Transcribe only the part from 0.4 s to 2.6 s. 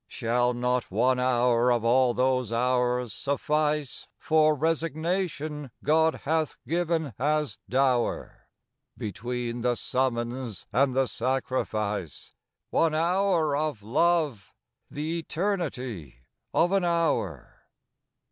not one hour of all those